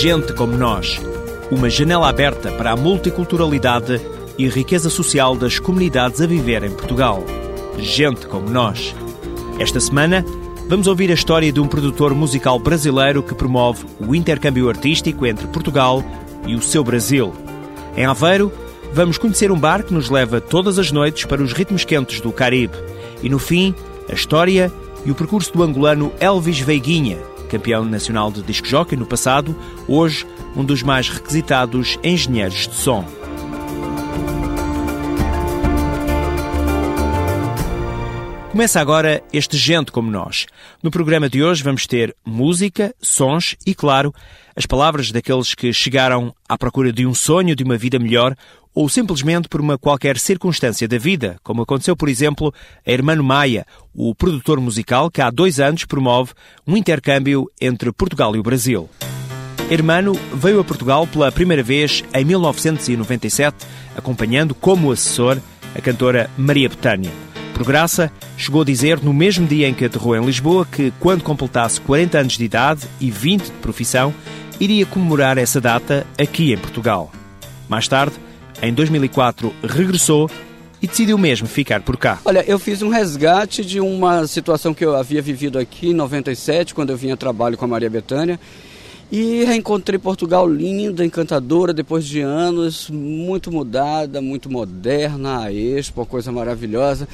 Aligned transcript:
Gente 0.00 0.32
como 0.32 0.56
nós. 0.56 0.98
Uma 1.50 1.68
janela 1.68 2.08
aberta 2.08 2.50
para 2.52 2.70
a 2.70 2.76
multiculturalidade 2.76 4.00
e 4.38 4.48
riqueza 4.48 4.88
social 4.88 5.36
das 5.36 5.58
comunidades 5.58 6.22
a 6.22 6.26
viver 6.26 6.64
em 6.64 6.70
Portugal. 6.70 7.22
Gente 7.76 8.26
como 8.26 8.48
nós. 8.48 8.94
Esta 9.58 9.78
semana 9.78 10.24
vamos 10.66 10.86
ouvir 10.86 11.10
a 11.10 11.14
história 11.14 11.52
de 11.52 11.60
um 11.60 11.68
produtor 11.68 12.14
musical 12.14 12.58
brasileiro 12.58 13.22
que 13.22 13.34
promove 13.34 13.84
o 14.00 14.14
intercâmbio 14.14 14.70
artístico 14.70 15.26
entre 15.26 15.46
Portugal 15.48 16.02
e 16.46 16.54
o 16.54 16.62
seu 16.62 16.82
Brasil. 16.82 17.34
Em 17.94 18.06
Aveiro, 18.06 18.50
vamos 18.94 19.18
conhecer 19.18 19.52
um 19.52 19.60
bar 19.60 19.82
que 19.82 19.92
nos 19.92 20.08
leva 20.08 20.40
todas 20.40 20.78
as 20.78 20.90
noites 20.90 21.26
para 21.26 21.42
os 21.42 21.52
ritmos 21.52 21.84
quentes 21.84 22.22
do 22.22 22.32
Caribe. 22.32 22.78
E 23.22 23.28
no 23.28 23.38
fim, 23.38 23.74
a 24.10 24.14
história 24.14 24.72
e 25.04 25.10
o 25.10 25.14
percurso 25.14 25.52
do 25.52 25.62
angolano 25.62 26.10
Elvis 26.18 26.58
Veiguinha, 26.58 27.18
campeão 27.50 27.84
nacional 27.84 28.30
de 28.30 28.42
disc 28.42 28.64
jockey 28.64 28.96
no 28.96 29.04
passado, 29.04 29.56
hoje 29.88 30.24
um 30.56 30.64
dos 30.64 30.82
mais 30.82 31.08
requisitados 31.08 31.98
engenheiros 32.02 32.68
de 32.68 32.74
som. 32.74 33.04
Começa 38.52 38.80
agora 38.80 39.22
este 39.32 39.56
Gente 39.56 39.90
como 39.90 40.10
Nós. 40.10 40.46
No 40.82 40.90
programa 40.90 41.28
de 41.28 41.42
hoje 41.42 41.62
vamos 41.62 41.86
ter 41.86 42.14
música, 42.24 42.94
sons 43.00 43.56
e, 43.66 43.74
claro, 43.74 44.12
as 44.56 44.66
palavras 44.66 45.10
daqueles 45.10 45.54
que 45.54 45.72
chegaram 45.72 46.34
à 46.48 46.58
procura 46.58 46.92
de 46.92 47.06
um 47.06 47.14
sonho, 47.14 47.56
de 47.56 47.64
uma 47.64 47.76
vida 47.76 47.98
melhor, 47.98 48.34
ou 48.74 48.88
simplesmente 48.88 49.48
por 49.48 49.60
uma 49.60 49.78
qualquer 49.78 50.18
circunstância 50.18 50.86
da 50.86 50.98
vida, 50.98 51.36
como 51.42 51.62
aconteceu, 51.62 51.96
por 51.96 52.08
exemplo, 52.08 52.54
a 52.86 52.90
Hermano 52.90 53.22
Maia, 53.22 53.66
o 53.94 54.14
produtor 54.14 54.60
musical 54.60 55.10
que 55.10 55.20
há 55.20 55.30
dois 55.30 55.58
anos 55.60 55.84
promove 55.84 56.32
um 56.66 56.76
intercâmbio 56.76 57.50
entre 57.60 57.92
Portugal 57.92 58.34
e 58.36 58.38
o 58.38 58.42
Brasil. 58.42 58.88
Hermano 59.70 60.14
veio 60.34 60.58
a 60.60 60.64
Portugal 60.64 61.06
pela 61.06 61.30
primeira 61.30 61.62
vez 61.62 62.02
em 62.12 62.24
1997, 62.24 63.66
acompanhando 63.96 64.54
como 64.54 64.90
assessor 64.90 65.38
a 65.74 65.80
cantora 65.80 66.28
Maria 66.36 66.68
Betânia. 66.68 67.10
Por 67.54 67.64
graça, 67.64 68.10
chegou 68.36 68.62
a 68.62 68.64
dizer 68.64 69.00
no 69.00 69.12
mesmo 69.12 69.46
dia 69.46 69.68
em 69.68 69.74
que 69.74 69.84
aterrou 69.84 70.16
em 70.16 70.24
Lisboa 70.24 70.66
que, 70.66 70.92
quando 70.98 71.22
completasse 71.22 71.80
40 71.82 72.18
anos 72.18 72.38
de 72.38 72.44
idade 72.44 72.86
e 72.98 73.10
20 73.10 73.44
de 73.44 73.50
profissão, 73.52 74.14
iria 74.58 74.86
comemorar 74.86 75.38
essa 75.38 75.60
data 75.60 76.06
aqui 76.18 76.52
em 76.52 76.58
Portugal. 76.58 77.12
Mais 77.68 77.86
tarde, 77.86 78.14
em 78.62 78.72
2004, 78.72 79.54
regressou 79.62 80.30
e 80.82 80.86
decidiu 80.86 81.18
mesmo 81.18 81.46
ficar 81.46 81.82
por 81.82 81.96
cá. 81.96 82.18
Olha, 82.24 82.44
eu 82.46 82.58
fiz 82.58 82.82
um 82.82 82.88
resgate 82.88 83.64
de 83.64 83.80
uma 83.80 84.26
situação 84.26 84.72
que 84.72 84.84
eu 84.84 84.96
havia 84.96 85.20
vivido 85.20 85.58
aqui 85.58 85.90
em 85.90 85.94
97, 85.94 86.74
quando 86.74 86.90
eu 86.90 86.96
vinha 86.96 87.14
a 87.14 87.16
trabalho 87.16 87.56
com 87.56 87.64
a 87.64 87.68
Maria 87.68 87.90
Bethânia. 87.90 88.40
E 89.12 89.44
reencontrei 89.44 89.98
Portugal 89.98 90.48
linda, 90.48 91.04
encantadora, 91.04 91.72
depois 91.72 92.06
de 92.06 92.20
anos, 92.20 92.88
muito 92.88 93.50
mudada, 93.50 94.22
muito 94.22 94.48
moderna, 94.48 95.44
a 95.44 95.52
Expo, 95.52 96.06
coisa 96.06 96.30
maravilhosa 96.30 97.08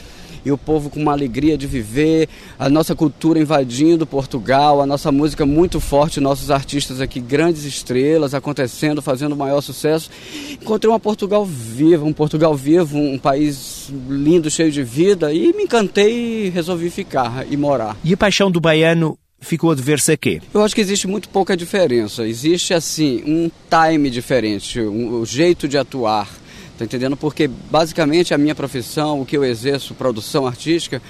e 0.47 0.53
o 0.53 0.57
povo 0.57 0.89
com 0.89 1.01
uma 1.01 1.11
alegria 1.11 1.59
de 1.59 1.67
viver, 1.67 2.29
a 2.57 2.71
nossa 2.71 2.95
cultura 2.95 3.41
invadindo 3.41 4.07
Portugal, 4.07 4.81
a 4.81 4.87
nossa 4.87 5.11
música 5.11 5.45
muito 5.45 5.81
forte, 5.81 6.21
nossos 6.21 6.53
artistas 6.53 7.01
aqui, 7.01 7.19
grandes 7.19 7.65
estrelas 7.65 8.33
acontecendo, 8.33 9.03
fazendo 9.03 9.35
maior 9.35 9.61
sucesso. 9.61 10.09
Encontrei 10.53 10.89
uma 10.89 11.01
Portugal 11.01 11.45
viva, 11.45 12.05
um 12.05 12.13
Portugal 12.13 12.55
vivo, 12.55 12.97
um 12.97 13.19
país 13.19 13.93
lindo, 14.09 14.49
cheio 14.49 14.71
de 14.71 14.85
vida 14.85 15.33
e 15.33 15.53
me 15.53 15.65
encantei 15.65 16.47
e 16.47 16.49
resolvi 16.49 16.91
ficar 16.91 17.45
e 17.51 17.57
morar. 17.57 17.97
E 18.05 18.15
a 18.15 18.17
paixão 18.17 18.49
do 18.49 18.61
baiano 18.61 19.19
ficou 19.41 19.73
a 19.73 19.75
dever-se 19.75 20.13
a 20.13 20.17
quê? 20.17 20.41
Eu 20.55 20.63
acho 20.63 20.77
que 20.77 20.81
existe 20.81 21.09
muito 21.09 21.29
pouca 21.29 21.57
diferença. 21.57 22.25
Existe, 22.25 22.73
assim, 22.73 23.25
um 23.27 23.51
time 23.69 24.11
diferente, 24.11 24.81
um, 24.81 25.23
um 25.23 25.27
jeito 25.27 25.67
de 25.67 25.77
atuar 25.77 26.46
Tá 26.79 26.85
entendendo? 26.85 27.17
Porque 27.17 27.49
basicamente 27.49 28.35
a 28.35 28.39
minha 28.39 28.55
profissão, 28.55 29.21
o 29.21 29.27
que 29.27 29.37
eu 29.37 29.45
exerço, 29.45 29.95
produção 29.95 30.47
artística, 30.47 31.01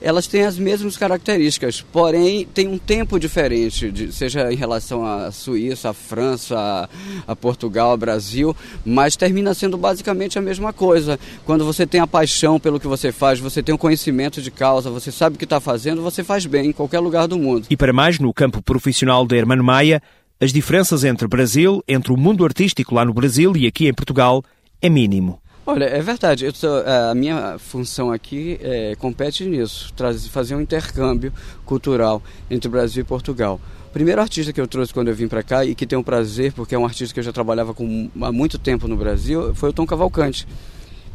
elas 0.00 0.26
têm 0.26 0.44
as 0.44 0.58
mesmas 0.58 0.96
características, 0.96 1.82
porém 1.92 2.46
tem 2.46 2.66
um 2.66 2.78
tempo 2.78 3.18
diferente, 3.18 3.90
de, 3.90 4.12
seja 4.12 4.50
em 4.52 4.56
relação 4.56 5.04
à 5.04 5.30
Suíça, 5.30 5.90
à 5.90 5.92
França, 5.92 6.56
a, 6.58 6.88
a 7.26 7.36
Portugal, 7.36 7.90
ao 7.90 7.96
Brasil, 7.96 8.56
mas 8.84 9.16
termina 9.16 9.52
sendo 9.52 9.76
basicamente 9.76 10.38
a 10.38 10.42
mesma 10.42 10.72
coisa. 10.72 11.20
Quando 11.44 11.64
você 11.64 11.86
tem 11.86 12.00
a 12.00 12.06
paixão 12.06 12.58
pelo 12.58 12.80
que 12.80 12.86
você 12.86 13.12
faz, 13.12 13.38
você 13.38 13.62
tem 13.62 13.74
o 13.74 13.76
um 13.76 13.78
conhecimento 13.78 14.40
de 14.40 14.50
causa, 14.50 14.90
você 14.90 15.12
sabe 15.12 15.36
o 15.36 15.38
que 15.38 15.44
está 15.44 15.60
fazendo, 15.60 16.02
você 16.02 16.24
faz 16.24 16.46
bem 16.46 16.68
em 16.70 16.72
qualquer 16.72 17.00
lugar 17.00 17.28
do 17.28 17.38
mundo. 17.38 17.66
E 17.68 17.76
para 17.76 17.92
mais, 17.92 18.18
no 18.18 18.32
campo 18.32 18.62
profissional 18.62 19.26
de 19.26 19.36
Hermano 19.36 19.62
Maia, 19.62 20.02
as 20.40 20.52
diferenças 20.52 21.04
entre 21.04 21.28
Brasil, 21.28 21.84
entre 21.86 22.12
o 22.12 22.16
mundo 22.16 22.44
artístico 22.44 22.94
lá 22.94 23.04
no 23.04 23.12
Brasil 23.12 23.54
e 23.56 23.66
aqui 23.66 23.86
em 23.86 23.92
Portugal, 23.92 24.42
é 24.80 24.88
mínimo. 24.88 25.40
Olha, 25.66 25.84
é 25.84 26.00
verdade. 26.00 26.50
Tô, 26.52 26.68
a 27.10 27.14
minha 27.14 27.58
função 27.58 28.10
aqui 28.10 28.58
é, 28.62 28.94
compete 28.96 29.44
nisso, 29.44 29.92
trazer, 29.94 30.28
fazer 30.28 30.54
um 30.54 30.60
intercâmbio 30.60 31.32
cultural 31.64 32.22
entre 32.50 32.68
o 32.68 32.70
Brasil 32.70 33.02
e 33.02 33.04
Portugal. 33.04 33.60
O 33.88 33.92
primeiro 33.92 34.20
artista 34.20 34.52
que 34.52 34.60
eu 34.60 34.66
trouxe 34.66 34.92
quando 34.92 35.08
eu 35.08 35.14
vim 35.14 35.28
para 35.28 35.42
cá 35.42 35.64
e 35.64 35.74
que 35.74 35.86
tenho 35.86 36.02
prazer, 36.02 36.52
porque 36.52 36.74
é 36.74 36.78
um 36.78 36.84
artista 36.84 37.12
que 37.12 37.20
eu 37.20 37.24
já 37.24 37.32
trabalhava 37.32 37.74
com, 37.74 38.08
há 38.20 38.32
muito 38.32 38.58
tempo 38.58 38.88
no 38.88 38.96
Brasil, 38.96 39.54
foi 39.54 39.70
o 39.70 39.72
Tom 39.72 39.86
Cavalcante 39.86 40.46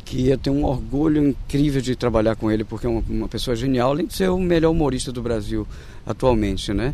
que 0.05 0.29
eu 0.29 0.37
tenho 0.37 0.55
um 0.55 0.63
orgulho 0.63 1.29
incrível 1.29 1.81
de 1.81 1.95
trabalhar 1.95 2.35
com 2.35 2.51
ele, 2.51 2.63
porque 2.63 2.85
é 2.85 2.89
uma, 2.89 3.03
uma, 3.09 3.27
pessoa 3.27 3.55
genial, 3.55 3.89
além 3.89 4.05
de 4.05 4.15
ser 4.15 4.29
o 4.29 4.37
melhor 4.37 4.69
humorista 4.69 5.11
do 5.11 5.21
Brasil 5.21 5.67
atualmente, 6.05 6.71
né? 6.71 6.93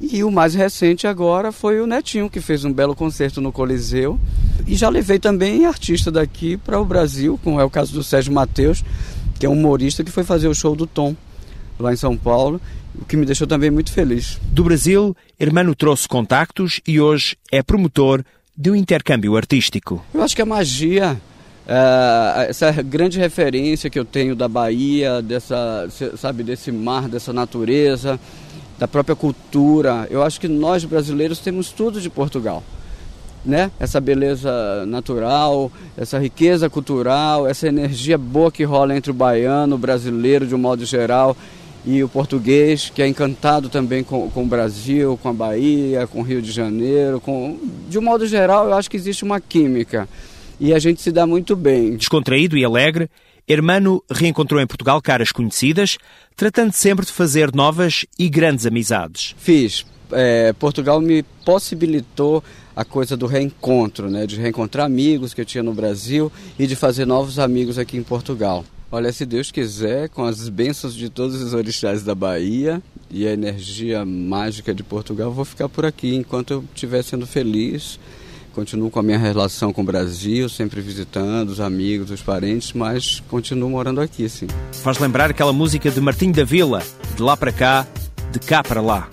E 0.00 0.22
o 0.22 0.30
mais 0.30 0.54
recente 0.54 1.06
agora 1.06 1.50
foi 1.50 1.80
o 1.80 1.86
Netinho, 1.86 2.30
que 2.30 2.40
fez 2.40 2.64
um 2.64 2.72
belo 2.72 2.94
concerto 2.94 3.40
no 3.40 3.50
Coliseu. 3.50 4.18
E 4.66 4.76
já 4.76 4.88
levei 4.88 5.18
também 5.18 5.66
artista 5.66 6.10
daqui 6.10 6.56
para 6.56 6.80
o 6.80 6.84
Brasil, 6.84 7.38
como 7.42 7.60
é 7.60 7.64
o 7.64 7.70
caso 7.70 7.92
do 7.92 8.02
Sérgio 8.02 8.32
Mateus, 8.32 8.84
que 9.38 9.44
é 9.44 9.48
um 9.48 9.52
humorista 9.52 10.04
que 10.04 10.10
foi 10.10 10.22
fazer 10.22 10.46
o 10.46 10.54
show 10.54 10.76
do 10.76 10.86
Tom 10.86 11.16
lá 11.78 11.92
em 11.92 11.96
São 11.96 12.16
Paulo, 12.16 12.60
o 12.94 13.04
que 13.04 13.16
me 13.16 13.26
deixou 13.26 13.46
também 13.46 13.70
muito 13.70 13.92
feliz. 13.92 14.38
Do 14.44 14.62
Brasil, 14.62 15.16
Hermano 15.38 15.74
trouxe 15.74 16.06
contactos 16.06 16.80
e 16.86 17.00
hoje 17.00 17.36
é 17.50 17.62
promotor 17.62 18.24
de 18.56 18.70
um 18.70 18.76
intercâmbio 18.76 19.36
artístico. 19.36 20.04
Eu 20.14 20.22
acho 20.22 20.36
que 20.36 20.42
a 20.42 20.46
magia 20.46 21.20
Uh, 21.66 22.42
essa 22.48 22.72
grande 22.82 23.20
referência 23.20 23.88
que 23.88 23.98
eu 23.98 24.04
tenho 24.04 24.34
da 24.34 24.48
Bahia, 24.48 25.22
dessa, 25.22 25.88
sabe, 26.16 26.42
desse 26.42 26.72
mar, 26.72 27.08
dessa 27.08 27.32
natureza, 27.32 28.18
da 28.78 28.88
própria 28.88 29.14
cultura. 29.14 30.08
Eu 30.10 30.22
acho 30.22 30.40
que 30.40 30.48
nós 30.48 30.84
brasileiros 30.84 31.38
temos 31.38 31.70
tudo 31.70 32.00
de 32.00 32.10
Portugal. 32.10 32.62
Né? 33.44 33.70
Essa 33.78 34.00
beleza 34.00 34.86
natural, 34.86 35.70
essa 35.96 36.18
riqueza 36.18 36.68
cultural, 36.68 37.46
essa 37.46 37.66
energia 37.66 38.16
boa 38.16 38.52
que 38.52 38.64
rola 38.64 38.96
entre 38.96 39.10
o 39.10 39.14
baiano, 39.14 39.74
o 39.74 39.78
brasileiro 39.78 40.46
de 40.46 40.54
um 40.54 40.58
modo 40.58 40.84
geral 40.84 41.36
e 41.84 42.02
o 42.04 42.08
português, 42.08 42.90
que 42.94 43.02
é 43.02 43.08
encantado 43.08 43.68
também 43.68 44.04
com, 44.04 44.30
com 44.30 44.44
o 44.44 44.46
Brasil, 44.46 45.18
com 45.20 45.28
a 45.28 45.32
Bahia, 45.32 46.06
com 46.06 46.20
o 46.20 46.22
Rio 46.22 46.40
de 46.40 46.52
Janeiro. 46.52 47.20
Com... 47.20 47.58
De 47.88 47.98
um 47.98 48.02
modo 48.02 48.26
geral, 48.26 48.66
eu 48.66 48.74
acho 48.74 48.88
que 48.88 48.96
existe 48.96 49.24
uma 49.24 49.40
química 49.40 50.08
e 50.62 50.72
a 50.72 50.78
gente 50.78 51.02
se 51.02 51.10
dá 51.10 51.26
muito 51.26 51.56
bem. 51.56 51.96
Descontraído 51.96 52.56
e 52.56 52.64
alegre, 52.64 53.10
Hermano 53.48 54.00
reencontrou 54.08 54.60
em 54.60 54.66
Portugal 54.66 55.02
caras 55.02 55.32
conhecidas, 55.32 55.98
tratando 56.36 56.72
sempre 56.72 57.04
de 57.04 57.10
fazer 57.10 57.52
novas 57.52 58.06
e 58.16 58.28
grandes 58.28 58.64
amizades. 58.64 59.34
Fiz. 59.38 59.84
É, 60.12 60.52
Portugal 60.52 61.00
me 61.00 61.24
possibilitou 61.44 62.44
a 62.76 62.84
coisa 62.84 63.16
do 63.16 63.26
reencontro, 63.26 64.08
né? 64.08 64.24
de 64.24 64.36
reencontrar 64.36 64.86
amigos 64.86 65.34
que 65.34 65.40
eu 65.40 65.44
tinha 65.44 65.64
no 65.64 65.74
Brasil 65.74 66.30
e 66.56 66.64
de 66.64 66.76
fazer 66.76 67.06
novos 67.06 67.40
amigos 67.40 67.76
aqui 67.76 67.96
em 67.96 68.02
Portugal. 68.04 68.64
Olha, 68.90 69.12
se 69.12 69.26
Deus 69.26 69.50
quiser, 69.50 70.10
com 70.10 70.22
as 70.22 70.48
bênçãos 70.48 70.94
de 70.94 71.08
todos 71.08 71.42
os 71.42 71.54
orixás 71.54 72.04
da 72.04 72.14
Bahia 72.14 72.80
e 73.10 73.26
a 73.26 73.32
energia 73.32 74.04
mágica 74.04 74.72
de 74.72 74.84
Portugal, 74.84 75.32
vou 75.32 75.44
ficar 75.44 75.68
por 75.68 75.84
aqui 75.84 76.14
enquanto 76.14 76.52
eu 76.52 76.64
estiver 76.72 77.02
sendo 77.02 77.26
feliz. 77.26 77.98
Continuo 78.54 78.90
com 78.90 79.00
a 79.00 79.02
minha 79.02 79.18
relação 79.18 79.72
com 79.72 79.80
o 79.80 79.84
Brasil, 79.84 80.46
sempre 80.48 80.80
visitando 80.82 81.48
os 81.48 81.60
amigos, 81.60 82.10
os 82.10 82.20
parentes, 82.20 82.72
mas 82.74 83.22
continuo 83.28 83.70
morando 83.70 84.00
aqui, 84.00 84.28
sim. 84.28 84.46
Faz 84.72 84.98
lembrar 84.98 85.30
aquela 85.30 85.52
música 85.52 85.90
de 85.90 86.00
Martinho 86.00 86.34
da 86.34 86.44
Vila, 86.44 86.82
de 87.16 87.22
lá 87.22 87.34
para 87.34 87.50
cá, 87.50 87.86
de 88.30 88.38
cá 88.38 88.62
para 88.62 88.82
lá. 88.82 89.08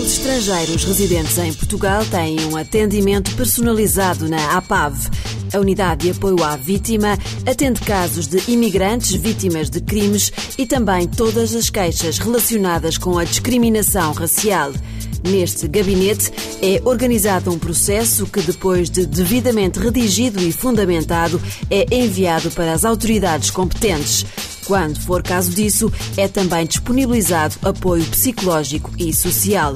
Os 0.00 0.12
estrangeiros 0.12 0.84
residentes 0.84 1.36
em 1.36 1.52
Portugal 1.52 2.02
têm 2.06 2.40
um 2.46 2.56
atendimento 2.56 3.34
personalizado 3.34 4.28
na 4.30 4.56
APAV. 4.56 5.10
A 5.52 5.58
Unidade 5.58 6.06
de 6.06 6.10
Apoio 6.10 6.42
à 6.42 6.56
Vítima 6.56 7.18
atende 7.46 7.80
casos 7.80 8.26
de 8.26 8.50
imigrantes 8.50 9.12
vítimas 9.12 9.68
de 9.68 9.80
crimes 9.80 10.32
e 10.56 10.66
também 10.66 11.06
todas 11.06 11.54
as 11.54 11.68
queixas 11.68 12.18
relacionadas 12.18 12.96
com 12.96 13.18
a 13.18 13.24
discriminação 13.24 14.12
racial. 14.12 14.72
Neste 15.22 15.66
gabinete 15.66 16.30
é 16.62 16.80
organizado 16.84 17.50
um 17.50 17.58
processo 17.58 18.26
que, 18.26 18.40
depois 18.40 18.90
de 18.90 19.06
devidamente 19.06 19.78
redigido 19.78 20.42
e 20.42 20.52
fundamentado, 20.52 21.40
é 21.70 21.86
enviado 21.94 22.50
para 22.50 22.72
as 22.72 22.84
autoridades 22.84 23.50
competentes. 23.50 24.26
Quando 24.66 25.00
for 25.00 25.22
caso 25.22 25.50
disso, 25.50 25.90
é 26.16 26.28
também 26.28 26.66
disponibilizado 26.66 27.56
apoio 27.62 28.04
psicológico 28.04 28.90
e 28.98 29.12
social. 29.12 29.74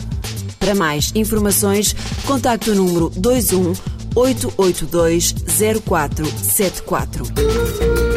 Para 0.58 0.74
mais 0.74 1.10
informações, 1.14 1.96
contacte 2.26 2.70
o 2.70 2.74
número 2.74 3.10
21 3.10 3.72
882 4.14 5.34
0474. 5.82 8.11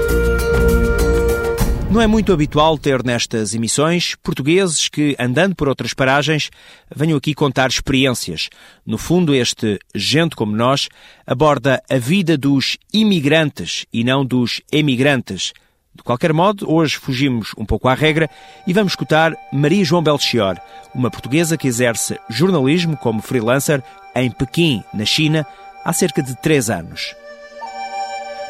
Não 1.95 2.01
é 2.01 2.07
muito 2.07 2.33
habitual 2.33 2.77
ter 2.77 3.06
nestas 3.06 3.56
emissões 3.56 4.15
portugueses 4.15 4.89
que, 4.89 5.15
andando 5.18 5.56
por 5.56 5.69
outras 5.69 5.94
paragens, 5.94 6.51
venham 6.94 7.18
aqui 7.18 7.33
contar 7.33 7.69
experiências. 7.69 8.50
No 8.86 8.97
fundo, 8.97 9.33
este 9.33 9.80
Gente 9.95 10.36
Como 10.36 10.53
Nós 10.53 10.89
aborda 11.25 11.81
a 11.89 11.97
vida 11.97 12.38
dos 12.38 12.77
imigrantes 12.94 13.86
e 13.94 14.03
não 14.03 14.25
dos 14.25 14.62
emigrantes. 14.74 15.53
De 15.95 16.03
qualquer 16.03 16.33
modo, 16.33 16.69
hoje 16.69 16.97
fugimos 16.97 17.53
um 17.57 17.65
pouco 17.65 17.88
à 17.88 17.94
regra 17.94 18.30
e 18.68 18.74
vamos 18.74 18.91
escutar 18.91 19.33
Maria 19.53 19.86
João 19.86 20.03
Belchior, 20.03 20.57
uma 20.94 21.09
portuguesa 21.09 21.56
que 21.56 21.69
exerce 21.69 22.19
jornalismo 22.30 22.98
como 22.98 23.21
freelancer 23.21 23.81
em 24.13 24.30
Pequim, 24.30 24.83
na 24.94 25.06
China, 25.06 25.48
há 25.86 25.94
cerca 25.94 26.21
de 26.21 26.36
três 26.41 26.69
anos. 26.69 27.15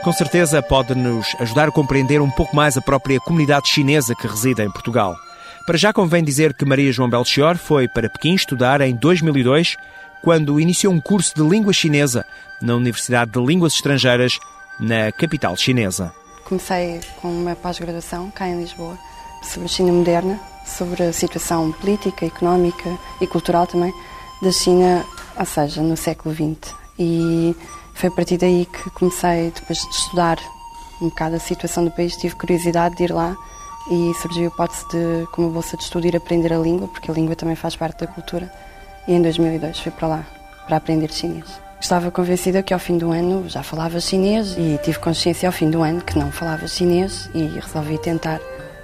Com 0.06 0.14
certeza 0.14 0.62
pode 0.62 0.94
nos 0.94 1.36
ajudar 1.40 1.68
a 1.68 1.72
compreender 1.72 2.22
um 2.22 2.30
pouco 2.30 2.56
mais 2.56 2.78
a 2.78 2.82
própria 2.82 3.20
comunidade 3.20 3.68
chinesa 3.68 4.14
que 4.14 4.28
reside 4.28 4.62
em 4.62 4.70
Portugal. 4.70 5.16
Para 5.66 5.80
já 5.80 5.92
convém 5.92 6.24
dizer 6.24 6.54
que 6.54 6.64
Maria 6.64 6.92
João 6.92 7.10
Belchior 7.10 7.58
foi 7.58 7.88
para 7.88 8.08
Pequim 8.08 8.36
estudar 8.36 8.82
em 8.82 8.94
2002, 8.96 9.76
quando 10.24 10.60
iniciou 10.60 10.94
um 10.94 11.02
curso 11.02 11.34
de 11.34 11.42
língua 11.42 11.74
chinesa 11.74 12.24
na 12.62 12.76
Universidade 12.76 13.32
de 13.32 13.40
Línguas 13.44 13.74
Estrangeiras, 13.74 14.38
na 14.80 15.12
capital 15.12 15.58
chinesa. 15.58 16.14
Comecei 16.44 17.02
com 17.20 17.30
uma 17.30 17.56
pós-graduação 17.56 18.30
cá 18.30 18.48
em 18.48 18.60
Lisboa 18.60 19.00
sobre 19.42 19.68
China 19.68 19.92
moderna, 19.92 20.40
sobre 20.68 21.02
a 21.02 21.12
situação 21.12 21.72
política, 21.72 22.28
económica 22.28 22.96
e 23.20 23.26
cultural 23.26 23.66
também 23.66 23.92
da 24.40 24.52
China, 24.52 25.04
ou 25.36 25.46
seja, 25.48 25.82
no 25.82 25.98
século 25.98 26.36
XX. 26.36 26.76
E 27.00 27.56
foi 27.96 28.10
a 28.10 28.12
partir 28.12 28.38
daí 28.38 28.66
que 28.66 28.90
comecei, 28.92 29.52
depois 29.52 29.80
de 29.80 29.90
estudar 29.90 30.38
um 31.02 31.10
bocado 31.10 31.36
a 31.36 31.40
situação 31.40 31.84
do 31.84 31.92
país, 31.92 32.16
tive 32.16 32.36
curiosidade 32.36 32.96
de 32.96 33.06
ir 33.06 33.12
lá 33.12 33.36
e 33.90 34.14
surgiu 34.22 34.46
a 34.46 34.48
hipótese 34.48 34.86
de, 34.90 35.28
como 35.32 35.50
bolsa 35.50 35.78
de 35.78 35.84
estudo, 35.84 36.06
ir 36.06 36.16
aprender 36.16 36.52
a 36.54 36.58
língua, 36.58 36.88
porque 36.88 37.10
a 37.10 37.14
língua 37.14 37.36
também 37.36 37.56
faz 37.56 37.76
parte 37.76 38.02
da 38.02 38.08
cultura. 38.08 38.52
E 39.08 39.14
em 39.14 39.22
2002 39.22 39.80
fui 39.80 39.92
para 39.92 40.08
lá, 40.08 40.26
para 40.68 40.78
aprender 40.78 41.12
chinês. 41.12 41.46
Estava 41.80 42.10
convencida 42.12 42.64
que 42.64 42.74
ao 42.74 42.80
fim 42.80 42.98
do 42.98 43.12
ano 43.12 43.48
já 43.48 43.64
falava 43.64 44.00
chinês 44.00 44.56
e 44.58 44.80
tive 44.84 45.00
consciência 45.00 45.48
ao 45.48 45.54
fim 45.54 45.70
do 45.70 45.82
ano 45.82 46.02
que 46.02 46.18
não 46.18 46.32
falava 46.32 46.68
chinês 46.68 47.30
e 47.34 47.48
resolvi 47.60 47.98
tentar 48.00 48.40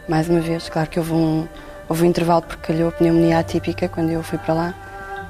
mais 0.07 0.29
uma 0.29 0.39
vez. 0.39 0.69
Claro 0.69 0.89
que 0.89 0.99
houve 0.99 1.13
um, 1.13 1.47
houve 1.89 2.03
um 2.03 2.05
intervalo 2.05 2.43
porque 2.43 2.73
calhou 2.73 2.91
pneumonia 2.91 3.39
atípica 3.39 3.89
quando 3.89 4.11
eu 4.11 4.21
fui 4.21 4.37
para 4.37 4.53
lá 4.53 4.75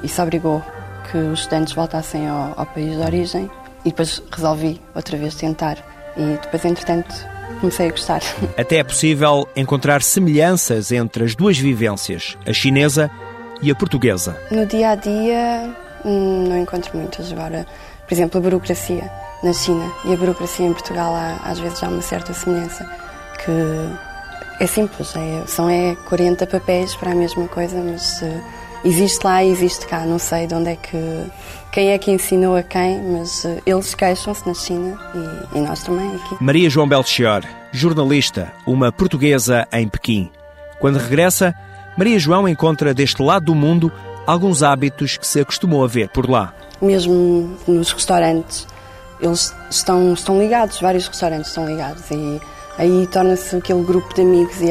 e 0.03 0.07
isso 0.07 0.21
obrigou 0.21 0.61
que 1.09 1.17
os 1.17 1.39
estudantes 1.39 1.73
voltassem 1.73 2.27
ao, 2.27 2.53
ao 2.59 2.65
país 2.65 2.97
de 2.97 3.03
origem 3.03 3.49
e 3.85 3.89
depois 3.89 4.21
resolvi 4.31 4.81
outra 4.95 5.17
vez 5.17 5.35
tentar. 5.35 5.77
E 6.17 6.37
depois, 6.41 6.65
entretanto, 6.65 7.13
comecei 7.59 7.87
a 7.87 7.91
gostar. 7.91 8.21
Até 8.57 8.77
é 8.77 8.83
possível 8.83 9.47
encontrar 9.55 10.01
semelhanças 10.01 10.91
entre 10.91 11.23
as 11.23 11.35
duas 11.35 11.57
vivências, 11.57 12.37
a 12.45 12.53
chinesa 12.53 13.09
e 13.61 13.71
a 13.71 13.75
portuguesa. 13.75 14.39
No 14.49 14.65
dia 14.65 14.89
a 14.89 14.95
dia, 14.95 15.75
hum, 16.03 16.47
não 16.47 16.57
encontro 16.57 16.97
muitas. 16.97 17.31
Agora, 17.31 17.65
por 18.07 18.13
exemplo, 18.13 18.39
a 18.39 18.41
burocracia 18.41 19.09
na 19.43 19.53
China 19.53 19.91
e 20.05 20.13
a 20.13 20.17
burocracia 20.17 20.65
em 20.65 20.73
Portugal, 20.73 21.15
há, 21.15 21.39
às 21.49 21.59
vezes 21.59 21.81
há 21.83 21.87
uma 21.87 22.01
certa 22.01 22.33
semelhança. 22.33 22.85
Que 23.43 24.63
é 24.63 24.67
simples, 24.67 25.15
é, 25.15 25.43
são 25.47 25.69
é 25.69 25.95
40 26.07 26.45
papéis 26.45 26.95
para 26.95 27.11
a 27.11 27.15
mesma 27.15 27.47
coisa, 27.47 27.77
mas. 27.81 28.21
Uh, 28.21 28.60
existe 28.83 29.23
lá 29.23 29.43
e 29.43 29.49
existe 29.49 29.85
cá. 29.87 30.05
Não 30.05 30.19
sei 30.19 30.47
de 30.47 30.53
onde 30.53 30.69
é 30.69 30.75
que. 30.75 30.97
Quem 31.71 31.91
é 31.91 31.97
que 31.97 32.11
ensinou 32.11 32.57
a 32.57 32.63
quem, 32.63 33.01
mas 33.01 33.45
uh, 33.45 33.61
eles 33.65 33.95
queixam-se 33.95 34.45
na 34.45 34.53
China 34.53 34.99
e, 35.53 35.57
e, 35.57 35.61
nós 35.61 35.81
também 35.83 36.15
aqui. 36.15 36.35
Maria 36.41 36.69
João 36.69 36.85
Belchior, 36.87 37.43
jornalista, 37.71 38.51
uma 38.67 38.91
portuguesa 38.91 39.65
em 39.71 39.87
Pequim. 39.87 40.29
Quando 40.79 40.97
regressa, 40.97 41.55
Maria 41.97 42.19
João 42.19 42.45
encontra 42.45 42.93
deste 42.93 43.21
lado 43.21 43.45
do 43.45 43.55
mundo 43.55 43.89
alguns 44.27 44.63
hábitos 44.63 45.15
que 45.15 45.25
se 45.25 45.39
acostumou 45.39 45.83
a 45.83 45.87
ver 45.87 46.09
por 46.09 46.29
lá. 46.29 46.53
Mesmo 46.81 47.57
nos 47.65 47.93
restaurantes, 47.93 48.67
eles 49.21 49.55
estão, 49.69 50.13
estão 50.13 50.39
ligados, 50.39 50.81
vários 50.81 51.07
restaurantes 51.07 51.49
estão 51.49 51.65
ligados 51.65 52.03
e 52.11 52.41
aí 52.77 53.07
torna-se 53.07 53.55
aquele 53.55 53.83
grupo 53.83 54.13
de 54.13 54.21
amigos 54.21 54.61
e 54.61 54.69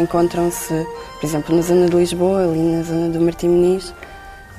encontram-se 0.00 0.86
por 1.22 1.28
exemplo, 1.28 1.54
na 1.54 1.62
zona 1.62 1.88
de 1.88 1.94
Lisboa, 1.94 2.42
ali 2.42 2.58
na 2.58 2.82
zona 2.82 3.08
do 3.08 3.20
Martim 3.20 3.46
Muniz, 3.46 3.94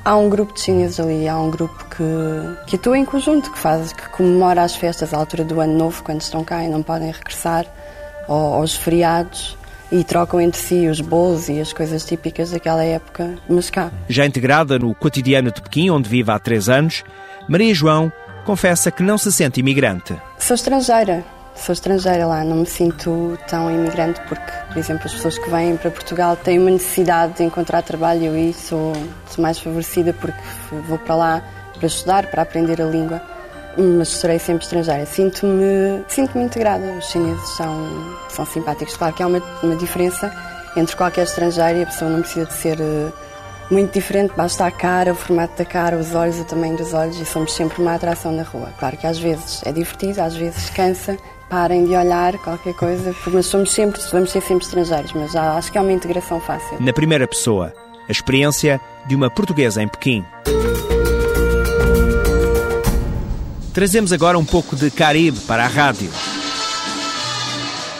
há 0.05 0.15
um 0.15 0.29
grupo 0.29 0.53
de 0.53 0.61
chineses 0.61 0.97
ali, 0.97 1.27
há 1.27 1.37
um 1.37 1.51
grupo 1.51 1.75
que, 1.89 2.67
que 2.67 2.77
atua 2.77 2.97
em 2.97 3.03
conjunto, 3.03 3.51
que 3.51 3.59
faz, 3.59 3.91
que 3.91 4.07
comemora 4.07 4.63
as 4.63 4.73
festas 4.73 5.13
à 5.13 5.17
altura 5.17 5.43
do 5.43 5.59
ano 5.59 5.77
novo, 5.77 6.01
quando 6.01 6.21
estão 6.21 6.41
cá 6.41 6.63
e 6.63 6.69
não 6.69 6.81
podem 6.81 7.11
regressar, 7.11 7.65
ou 8.29 8.53
aos 8.53 8.77
feriados, 8.77 9.57
e 9.91 10.05
trocam 10.05 10.39
entre 10.39 10.57
si 10.57 10.87
os 10.87 11.01
bolos 11.01 11.49
e 11.49 11.59
as 11.59 11.73
coisas 11.73 12.05
típicas 12.05 12.51
daquela 12.51 12.81
época, 12.81 13.35
mas 13.49 13.69
cá. 13.69 13.91
Já 14.07 14.25
integrada 14.25 14.79
no 14.79 14.95
cotidiano 14.95 15.51
de 15.51 15.61
Pequim, 15.61 15.89
onde 15.89 16.07
vive 16.07 16.31
há 16.31 16.39
três 16.39 16.69
anos, 16.69 17.03
Maria 17.45 17.75
João 17.75 18.09
confessa 18.45 18.89
que 18.89 19.03
não 19.03 19.17
se 19.17 19.33
sente 19.33 19.59
imigrante. 19.59 20.15
Sou 20.39 20.55
estrangeira, 20.55 21.25
sou 21.55 21.73
estrangeira 21.73 22.25
lá, 22.25 22.43
não 22.43 22.57
me 22.57 22.65
sinto 22.65 23.37
tão 23.47 23.69
imigrante 23.71 24.19
porque, 24.27 24.51
por 24.69 24.77
exemplo, 24.77 25.05
as 25.05 25.13
pessoas 25.13 25.37
que 25.37 25.49
vêm 25.49 25.77
para 25.77 25.91
Portugal 25.91 26.35
têm 26.35 26.59
uma 26.59 26.71
necessidade 26.71 27.33
de 27.33 27.43
encontrar 27.43 27.81
trabalho 27.83 28.35
e 28.35 28.53
sou, 28.53 28.93
sou 29.27 29.41
mais 29.41 29.59
favorecida 29.59 30.13
porque 30.13 30.39
vou 30.87 30.97
para 30.97 31.15
lá 31.15 31.43
para 31.83 31.87
estudar, 31.87 32.27
para 32.27 32.43
aprender 32.43 32.81
a 32.81 32.85
língua, 32.85 33.21
mas 33.77 34.07
serei 34.07 34.39
sempre 34.39 34.63
estrangeira. 34.63 35.05
Sinto-me 35.05 36.03
sinto 36.07 36.37
integrada, 36.37 36.85
os 36.97 37.09
chineses 37.09 37.49
são, 37.57 38.15
são 38.29 38.45
simpáticos. 38.45 38.95
Claro 38.95 39.13
que 39.13 39.21
há 39.21 39.27
uma, 39.27 39.41
uma 39.61 39.75
diferença 39.75 40.31
entre 40.77 40.95
qualquer 40.95 41.23
estrangeiro 41.23 41.79
e 41.79 41.83
a 41.83 41.85
pessoa 41.85 42.09
não 42.09 42.21
precisa 42.21 42.45
de 42.45 42.53
ser 42.53 42.79
eh, 42.79 43.11
muito 43.69 43.93
diferente, 43.93 44.33
basta 44.35 44.65
a 44.65 44.71
cara, 44.71 45.11
o 45.11 45.15
formato 45.15 45.57
da 45.57 45.65
cara, 45.65 45.97
os 45.97 46.15
olhos, 46.15 46.39
o 46.39 46.45
tamanho 46.45 46.77
dos 46.77 46.93
olhos 46.93 47.19
e 47.19 47.25
somos 47.25 47.53
sempre 47.53 47.81
uma 47.81 47.95
atração 47.95 48.31
na 48.31 48.43
rua. 48.43 48.73
Claro 48.79 48.97
que 48.97 49.05
às 49.05 49.19
vezes 49.19 49.61
é 49.65 49.71
divertido, 49.71 50.21
às 50.21 50.35
vezes 50.35 50.69
cansa, 50.69 51.17
parem 51.53 51.85
de 51.85 51.95
olhar 51.95 52.35
qualquer 52.39 52.73
coisa, 52.73 53.15
mas 53.31 53.45
somos 53.45 53.71
sempre, 53.71 54.01
vamos 54.11 54.31
ser 54.31 54.41
sempre 54.41 54.65
estrangeiros, 54.65 55.13
mas 55.13 55.35
acho 55.35 55.71
que 55.71 55.77
é 55.77 55.81
uma 55.81 55.91
integração 55.91 56.41
fácil. 56.41 56.81
Na 56.81 56.91
primeira 56.91 57.27
pessoa, 57.27 57.71
a 58.09 58.11
experiência 58.11 58.81
de 59.05 59.13
uma 59.13 59.29
portuguesa 59.29 59.79
em 59.83 59.87
Pequim. 59.87 60.25
Trazemos 63.71 64.11
agora 64.11 64.39
um 64.39 64.43
pouco 64.43 64.75
de 64.75 64.89
Caribe 64.89 65.41
para 65.41 65.63
a 65.63 65.67
rádio. 65.67 66.09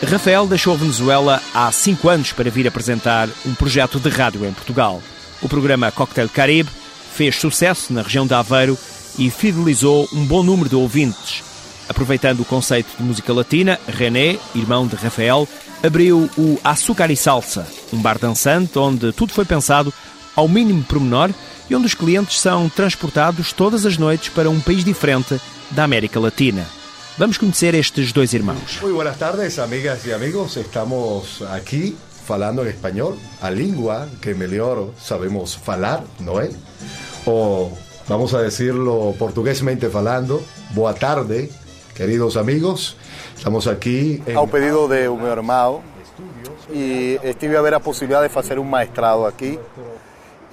Rafael 0.03 0.48
deixou 0.48 0.74
a 0.74 0.77
Venezuela 0.77 1.39
há 1.53 1.72
cinco 1.72 2.10
anos 2.10 2.33
para 2.33 2.50
vir 2.50 2.67
apresentar 2.67 3.29
um 3.45 3.53
projeto 3.53 4.00
de 4.00 4.10
rádio 4.10 4.43
em 4.48 4.51
Portugal. 4.51 5.00
O 5.43 5.48
programa 5.48 5.91
Cocktail 5.91 6.27
Caribe 6.27 6.72
fez 7.13 7.36
sucesso 7.36 7.93
na 7.93 8.01
região 8.01 8.25
de 8.25 8.33
Aveiro 8.33 8.75
e 9.19 9.29
fidelizou 9.29 10.10
um 10.12 10.25
bom 10.25 10.41
número 10.41 10.69
de 10.69 10.75
ouvintes, 10.75 11.43
Aproveitando 11.90 12.42
o 12.42 12.46
conceito 12.46 12.90
de 12.98 13.04
música 13.04 13.34
latina, 13.34 13.80
René, 13.88 14.38
irmão 14.56 14.88
de 14.88 14.96
Rafael, 14.96 15.48
abriu 15.84 16.30
o 16.38 16.60
Açúcar 16.63 17.12
e 17.12 17.16
Salsa, 17.16 17.68
um 17.92 18.02
bar 18.02 18.18
dançante 18.18 18.80
onde 18.80 19.12
tudo 19.12 19.34
foi 19.34 19.46
pensado 19.46 19.94
ao 20.36 20.48
mínimo 20.48 20.84
pormenor 20.84 21.30
e 21.70 21.75
onde 21.75 21.86
os 21.86 21.94
clientes 21.94 22.40
são 22.40 22.70
transportados 22.70 23.52
todas 23.52 23.86
as 23.86 23.98
noites 23.98 24.30
para 24.30 24.50
um 24.50 24.60
país 24.60 24.84
diferente 24.84 25.40
da 25.72 25.84
América 25.84 26.20
Latina. 26.20 26.66
Vamos 27.18 27.38
conhecer 27.38 27.75
estes 27.75 28.12
dois 28.12 28.34
irmãos. 28.34 28.80
Muy 28.82 28.92
buenas 28.92 29.18
tardes, 29.18 29.60
amigas 29.60 30.06
y 30.06 30.12
amigos. 30.12 30.58
Estamos 30.58 31.44
aquí 31.52 31.96
falando 32.25 32.63
en 32.63 32.70
español, 32.70 33.18
a 33.42 33.52
língua 33.52 34.08
que 34.22 34.34
melhor 34.34 34.94
sabemos 35.00 35.56
falar, 35.56 36.04
¿no 36.20 36.42
es? 36.42 36.56
O 37.25 37.72
vamos 38.08 38.34
a 38.34 38.42
decirlo 38.42 39.13
portuguesmente 39.20 39.90
falando. 39.90 40.42
Boa 40.74 40.96
tarde, 40.96 41.52
queridos 41.93 42.38
amigos. 42.38 42.97
Estamos 43.35 43.67
aquí 43.67 44.21
en... 44.25 44.35
Ao 44.35 44.47
pedido 44.47 44.88
de 44.88 45.07
o 45.07 45.15
meu 45.15 45.31
irmão 45.31 45.81
e 46.69 47.19
estive 47.23 47.55
a 47.57 47.62
ver 47.62 47.73
a 47.73 47.79
possibilidade 47.79 48.27
de 48.27 48.33
fazer 48.33 48.57
um 48.59 48.63
maestrado 48.63 49.25
aqui 49.25 49.59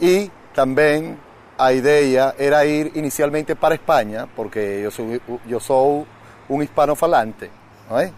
e 0.00 0.30
também 0.54 1.16
a 1.56 1.72
ideia 1.72 2.34
era 2.38 2.64
ir 2.64 2.92
inicialmente 2.94 3.54
para 3.54 3.74
Espanha, 3.74 4.28
porque 4.34 4.58
eu 4.58 4.90
sou, 4.90 5.06
eu 5.48 5.60
sou 5.60 6.06
um 6.48 6.62
hispano-falante, 6.62 7.50
não 7.88 7.98
é? 7.98 8.12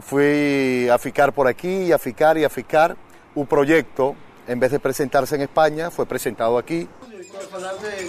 Fui 0.00 0.88
a 0.92 0.98
ficar 0.98 1.30
por 1.32 1.46
aqui, 1.46 1.92
a 1.92 1.98
ficar 1.98 2.36
e 2.36 2.44
a 2.44 2.48
ficar. 2.48 2.96
O 3.34 3.46
projeto, 3.46 4.16
em 4.48 4.58
vez 4.58 4.70
de 4.70 4.76
apresentar-se 4.76 5.36
em 5.36 5.42
Espanha, 5.42 5.90
foi 5.90 6.02
apresentado 6.02 6.58
aqui. 6.58 6.88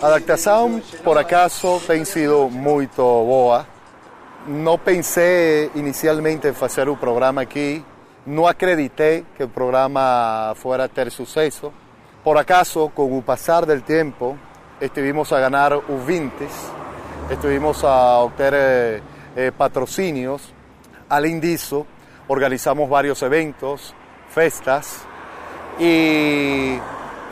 A 0.02 0.08
adaptação, 0.08 0.82
por 1.04 1.18
acaso, 1.18 1.80
tem 1.88 2.04
sido 2.04 2.50
muito 2.50 3.02
boa. 3.02 3.66
Não 4.46 4.78
pensei 4.78 5.72
inicialmente 5.76 6.48
em 6.48 6.54
fazer 6.54 6.90
o 6.90 6.98
programa 6.98 7.42
aqui, 7.42 7.84
não 8.26 8.46
acreditei 8.46 9.26
que 9.38 9.44
o 9.44 9.48
programa 9.48 10.54
fuera 10.58 10.90
ter 10.90 11.10
sucesso. 11.10 11.72
Por 12.24 12.38
acaso, 12.38 12.90
com 12.90 13.18
o 13.18 13.22
passar 13.22 13.66
do 13.66 13.82
tempo, 13.82 14.38
estivemos 14.82 15.32
a 15.32 15.40
ganhar 15.40 15.74
ouvintes, 15.74 16.52
estivemos 17.30 17.84
a 17.84 18.24
obter 18.24 18.54
eh, 18.54 19.02
eh, 19.36 19.52
patrocínios. 19.52 20.54
Organizamos 22.28 22.90
vários 22.90 23.22
eventos, 23.22 23.94
festas 24.30 25.06
e 25.80 26.80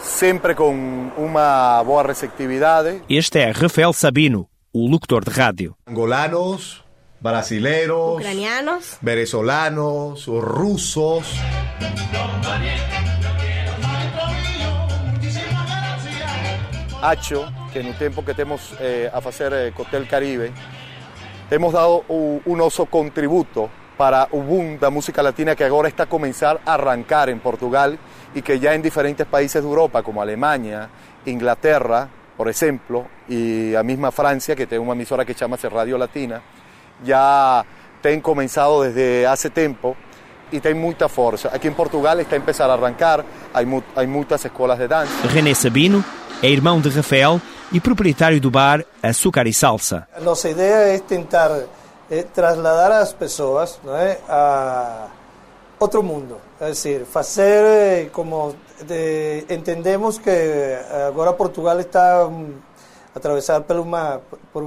sempre 0.03 0.55
com 0.55 1.11
uma 1.17 1.83
boa 1.83 2.03
receptividade. 2.03 3.01
Este 3.09 3.39
é 3.39 3.51
Rafael 3.51 3.93
Sabino, 3.93 4.49
o 4.73 4.87
locutor 4.87 5.23
de 5.23 5.31
rádio. 5.31 5.75
Angolanos, 5.87 6.83
brasileros, 7.19 8.17
ucranianos, 8.17 8.97
venezolanos, 9.01 10.25
rusos. 10.25 11.35
Acho 17.01 17.47
que 17.73 17.81
no 17.81 17.93
tempo 17.95 18.23
que 18.23 18.33
temos 18.35 18.73
eh, 18.79 19.09
a 19.11 19.19
fazer 19.21 19.51
eh, 19.53 19.71
Cotel 19.71 20.05
Caribe, 20.07 20.53
temos 21.49 21.73
dado 21.73 22.03
o 22.07 22.55
nosso 22.55 22.85
contributo 22.85 23.71
para 23.97 24.27
o 24.31 24.41
boom 24.41 24.77
da 24.77 24.91
música 24.91 25.21
latina 25.21 25.55
que 25.55 25.63
agora 25.63 25.87
está 25.87 26.03
a 26.03 26.07
começar 26.07 26.59
a 26.65 26.73
arrancar 26.73 27.29
em 27.29 27.37
Portugal 27.37 27.93
e 28.35 28.41
que 28.41 28.57
já 28.57 28.75
em 28.75 28.81
diferentes 28.81 29.25
países 29.27 29.61
de 29.61 29.67
Europa, 29.67 30.01
como 30.03 30.21
Alemanha, 30.21 30.89
Inglaterra, 31.25 32.09
por 32.35 32.47
exemplo, 32.47 33.07
e 33.29 33.75
a 33.75 33.83
mesma 33.83 34.11
França, 34.11 34.55
que 34.55 34.65
tem 34.65 34.79
uma 34.79 34.93
emissora 34.93 35.25
que 35.25 35.33
chama-se 35.33 35.67
Radio 35.67 35.97
Latina, 35.97 36.41
já 37.03 37.65
tem 38.01 38.19
começado 38.19 38.81
desde 38.91 39.25
há 39.25 39.35
tempo 39.49 39.95
e 40.51 40.59
tem 40.59 40.73
muita 40.73 41.07
força. 41.07 41.49
Aqui 41.49 41.67
em 41.67 41.73
Portugal 41.73 42.19
está 42.19 42.35
a 42.35 42.39
começar 42.39 42.69
a 42.69 42.73
arrancar, 42.73 43.23
há, 43.53 43.63
mu 43.63 43.83
há 43.95 44.03
muitas 44.05 44.43
escolas 44.43 44.77
de 44.77 44.87
dança. 44.87 45.27
René 45.27 45.53
Sabino 45.53 46.03
é 46.41 46.49
irmão 46.49 46.81
de 46.81 46.89
Rafael 46.89 47.39
e 47.71 47.79
proprietário 47.79 48.41
do 48.41 48.51
bar 48.51 48.83
Açúcar 49.01 49.47
e 49.47 49.53
Salsa. 49.53 50.07
A 50.15 50.19
nossa 50.19 50.49
ideia 50.49 50.95
é 50.95 50.99
tentar 50.99 51.49
eh, 52.09 52.23
trasladar 52.33 52.91
as 52.91 53.13
pessoas 53.13 53.79
não 53.83 53.95
é, 53.95 54.17
a 54.27 55.07
outro 55.79 56.03
mundo. 56.03 56.50
É 56.61 56.69
dizer, 56.69 57.05
fazer 57.05 57.63
eh, 57.65 58.09
como 58.13 58.53
de, 58.85 59.47
entendemos 59.49 60.19
que 60.19 60.29
agora 61.07 61.33
Portugal 61.33 61.79
está 61.79 62.27
um, 62.27 62.53
por 63.63 63.77
uma, 63.77 64.21
por 64.53 64.61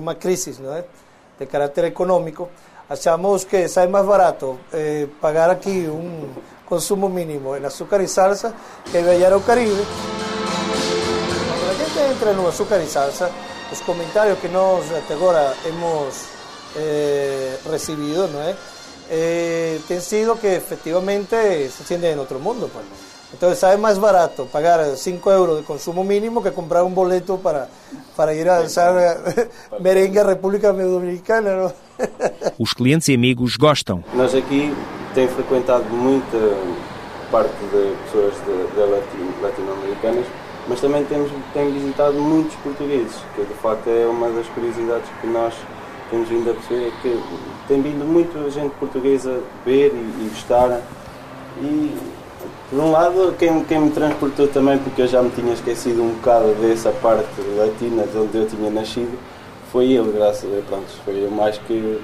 de 1.38 1.46
caráter 1.46 1.84
econômico. 1.84 2.50
Achamos 2.90 3.44
que 3.44 3.68
sai 3.68 3.86
mais 3.86 4.04
barato 4.04 4.58
eh, 4.72 5.06
pagar 5.20 5.48
aqui 5.50 5.86
um 5.86 6.34
consumo 6.66 7.08
mínimo 7.08 7.56
em 7.56 7.64
açúcar 7.64 8.02
e 8.02 8.08
salsa 8.08 8.52
que 8.90 9.00
viajar 9.00 9.32
ao 9.32 9.40
Caribe. 9.42 9.86
Quando 11.46 11.70
a 11.70 11.74
gente 11.74 12.12
entra 12.12 12.32
no 12.32 12.48
açúcar 12.48 12.82
e 12.82 12.88
salsa, 12.88 13.30
os 13.70 13.80
comentários 13.82 14.40
que 14.40 14.48
nós 14.48 14.84
até 14.92 15.14
agora 15.14 15.54
hemos 15.64 16.24
eh, 16.74 17.56
recibido, 17.70 18.26
não 18.26 18.42
é? 18.42 18.56
Eh, 19.16 19.78
tem 19.86 20.00
sido 20.00 20.40
que 20.40 20.56
efectivamente 20.56 21.70
se 21.70 21.84
sienten 21.84 22.14
en 22.14 22.18
otro 22.18 22.40
mundo. 22.40 22.68
Pues. 22.72 22.84
Entonces 23.32 23.60
sabe 23.60 23.76
más 23.76 24.00
barato 24.00 24.46
pagar 24.46 24.96
5 24.96 25.32
euros 25.32 25.56
de 25.58 25.62
consumo 25.64 26.02
mínimo 26.02 26.42
que 26.42 26.50
comprar 26.50 26.82
un 26.82 26.96
boleto 26.96 27.38
para, 27.38 27.68
para 28.16 28.34
ir 28.34 28.48
a 28.50 28.58
dançar 28.58 29.18
merengue 29.80 30.18
à 30.18 30.24
República 30.24 30.72
Dominicana. 30.72 31.54
Não? 31.54 31.72
Os 32.58 32.74
clientes 32.74 33.06
e 33.06 33.14
amigos 33.14 33.56
gostam. 33.56 34.02
Nós 34.14 34.34
aqui 34.34 34.74
temos 35.14 35.32
frequentado 35.34 35.84
muita 35.90 36.38
parte 37.30 37.54
de 37.70 37.94
pessoas 38.06 38.34
de, 38.46 38.66
de 38.74 38.80
latino, 38.80 39.32
latino-americanas, 39.40 40.26
mas 40.66 40.80
também 40.80 41.04
temos 41.04 41.30
tem 41.52 41.72
visitado 41.72 42.14
muitos 42.14 42.56
portugueses, 42.56 43.14
que 43.36 43.42
de 43.42 43.54
facto 43.54 43.88
é 43.88 44.06
uma 44.06 44.28
das 44.30 44.48
curiosidades 44.48 45.08
que 45.20 45.28
nós 45.28 45.54
temos 46.14 46.28
vindo 46.28 46.50
a 46.50 46.54
perceber, 46.54 46.88
é 46.88 47.02
que 47.02 47.20
tem 47.66 47.82
vindo 47.82 48.04
muita 48.04 48.48
gente 48.50 48.72
portuguesa 48.76 49.40
ver 49.64 49.92
e, 49.92 50.24
e 50.24 50.28
gostar. 50.30 50.80
E 51.60 51.96
por 52.70 52.78
um 52.78 52.90
lado, 52.92 53.34
quem, 53.38 53.64
quem 53.64 53.80
me 53.80 53.90
transportou 53.90 54.46
também, 54.48 54.78
porque 54.78 55.02
eu 55.02 55.08
já 55.08 55.22
me 55.22 55.30
tinha 55.30 55.52
esquecido 55.52 56.02
um 56.02 56.10
bocado 56.14 56.54
dessa 56.54 56.90
parte 56.90 57.28
latina 57.56 58.04
de 58.06 58.16
onde 58.16 58.38
eu 58.38 58.46
tinha 58.46 58.70
nascido, 58.70 59.18
foi 59.72 59.92
ele, 59.92 60.12
graças 60.12 60.44
a 60.44 60.48
Deus. 60.48 60.64
Pronto, 60.66 60.86
foi 61.04 61.14
ele 61.14 61.34
mais 61.34 61.58
que 61.58 62.00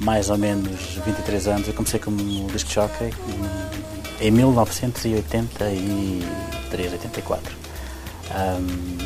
mais 0.00 0.30
ou 0.30 0.38
menos 0.38 0.80
23 1.04 1.48
anos. 1.48 1.68
Eu 1.68 1.74
comecei 1.74 1.98
como 1.98 2.16
disc 2.52 2.72
jockey 2.72 3.10
em 4.20 4.30
1983, 4.30 6.92
84. 6.92 7.56
Um, 8.28 8.96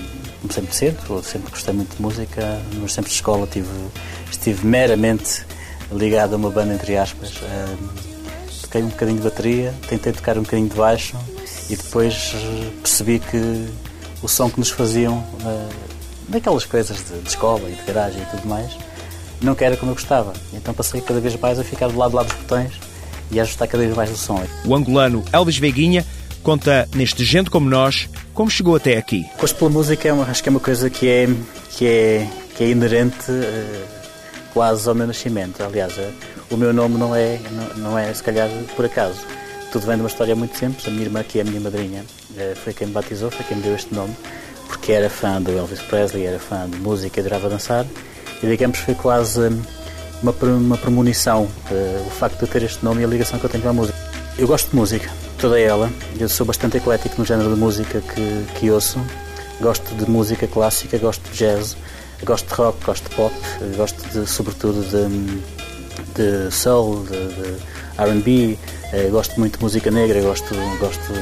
comecei 0.43 0.63
muito 0.63 0.75
cedo, 0.75 1.23
sempre 1.23 1.51
gostei 1.51 1.75
muito 1.75 1.97
de 1.97 2.03
música, 2.03 2.61
nos 2.75 2.95
tempos 2.95 3.11
de 3.11 3.17
escola 3.17 3.47
tive, 3.47 3.69
estive 4.31 4.67
meramente 4.67 5.45
ligado 5.93 6.35
a 6.35 6.37
uma 6.37 6.51
banda, 6.51 6.75
entre 6.75 6.97
aspas. 6.97 7.33
Um, 7.43 8.10
toquei 8.71 8.83
um 8.85 8.89
bocadinho 8.89 9.19
de 9.19 9.25
bateria, 9.25 9.75
tentei 9.89 10.13
tocar 10.13 10.39
um 10.39 10.43
bocadinho 10.43 10.69
de 10.69 10.77
baixo 10.77 11.17
e 11.69 11.75
depois 11.75 12.33
percebi 12.81 13.19
que 13.19 13.69
o 14.23 14.29
som 14.29 14.49
que 14.49 14.61
nos 14.61 14.71
faziam 14.71 15.19
uh, 15.19 15.69
daquelas 16.29 16.65
coisas 16.65 16.99
de, 16.99 17.19
de, 17.19 17.29
escola 17.29 17.69
e 17.69 17.75
de 17.75 17.83
garagem 17.83 18.23
e 18.23 18.27
tudo 18.27 18.47
mais 18.47 18.71
não 19.43 19.57
era 19.59 19.77
como 19.77 19.91
eu 19.91 19.95
gostava. 19.95 20.33
Então 20.53 20.73
passei 20.73 21.01
cada 21.01 21.19
vez 21.19 21.35
mais 21.37 21.59
a 21.59 21.65
ficar 21.65 21.89
do 21.89 21.99
lado, 21.99 22.11
do 22.11 22.17
lado 22.19 22.29
dos 22.29 22.37
botões 22.37 22.73
e 23.31 23.41
a 23.41 23.43
ajustar 23.43 23.67
cada 23.67 23.83
vez 23.83 23.97
mais 23.97 24.11
o 24.11 24.17
som. 24.17 24.41
O 24.65 24.77
angolano 24.77 25.25
Elvis 25.33 25.59
Veguinha 25.59 26.07
conta 26.43 26.89
neste 26.95 27.25
Gente 27.25 27.51
Como 27.51 27.69
Nós 27.69 28.09
como 28.33 28.51
chegou 28.51 28.77
até 28.77 28.97
aqui. 28.97 29.27
Gosto 29.39 29.57
pela 29.57 29.71
música, 29.71 30.09
é 30.09 30.13
acho 30.13 30.43
que 30.43 30.49
é 30.49 30.53
uma 30.53 30.61
coisa 30.61 30.89
que 30.89 31.09
é, 31.09 31.29
que 31.71 31.87
é, 31.87 32.29
que 32.57 32.65
é 32.65 32.69
inerente 32.69 33.31
uh, 33.31 34.00
quase 34.53 34.89
ao 34.89 34.95
meu 34.95 35.07
nascimento. 35.07 35.63
Aliás, 35.63 35.97
uh, 35.97 36.13
o 36.51 36.57
meu 36.57 36.73
nome 36.73 36.99
não 36.99 37.15
é, 37.15 37.39
não, 37.77 37.99
é, 37.99 38.13
se 38.13 38.23
calhar, 38.23 38.49
por 38.77 38.85
acaso. 38.85 39.21
Tudo 39.73 39.87
vem 39.87 39.97
de 39.97 40.03
uma 40.03 40.09
história 40.09 40.35
muito 40.35 40.57
simples. 40.57 40.87
A 40.87 40.91
minha 40.91 41.05
irmã, 41.05 41.23
que 41.23 41.39
é 41.39 41.43
a 41.43 41.45
minha 41.45 41.61
madrinha, 41.61 42.03
uh, 42.03 42.57
foi 42.57 42.73
quem 42.73 42.87
me 42.87 42.93
batizou, 42.93 43.31
foi 43.31 43.45
quem 43.47 43.57
me 43.57 43.63
deu 43.63 43.75
este 43.75 43.95
nome, 43.95 44.15
porque 44.67 44.93
era 44.93 45.09
fã 45.09 45.41
do 45.41 45.51
Elvis 45.51 45.81
Presley, 45.81 46.27
era 46.27 46.39
fã 46.39 46.69
de 46.69 46.79
música 46.79 47.21
adorava 47.21 47.49
dançar. 47.49 47.87
E 48.43 48.47
digamos 48.47 48.79
foi 48.79 48.95
quase 48.95 49.41
uma, 50.23 50.33
uma 50.43 50.77
premonição 50.79 51.47
o 52.07 52.11
facto 52.11 52.39
de 52.39 52.43
eu 52.45 52.49
ter 52.49 52.63
este 52.63 52.83
nome 52.83 53.03
e 53.03 53.05
a 53.05 53.07
ligação 53.07 53.39
que 53.39 53.45
eu 53.45 53.51
tenho 53.51 53.63
com 53.63 53.69
a 53.69 53.73
música. 53.73 53.99
Eu 54.39 54.47
gosto 54.47 54.71
de 54.71 54.77
música, 54.77 55.11
toda 55.39 55.61
ela. 55.61 55.91
Eu 56.19 56.29
sou 56.29 56.47
bastante 56.47 56.79
eclético 56.79 57.17
no 57.19 57.25
género 57.27 57.53
de 57.53 57.61
música 57.61 58.01
que, 58.01 58.47
que 58.59 58.71
ouço. 58.71 58.99
Gosto 59.61 59.95
de 59.95 60.09
música 60.09 60.47
clássica, 60.47 60.97
gosto 60.97 61.23
de 61.31 61.37
jazz, 61.37 61.77
gosto 62.25 62.49
de 62.49 62.55
rock, 62.55 62.85
gosto 62.85 63.09
de 63.09 63.17
pop, 63.17 63.35
gosto 63.77 64.09
de, 64.09 64.27
sobretudo 64.29 64.83
de, 64.83 65.43
de 66.15 66.51
soul, 66.51 67.05
de, 67.05 67.29
de 67.29 67.57
R&B, 67.99 68.59
eh, 68.93 69.09
gosto 69.11 69.39
muito 69.39 69.59
de 69.59 69.65
música 69.65 69.91
negra, 69.91 70.21
gosto, 70.21 70.55
gosto 70.79 71.13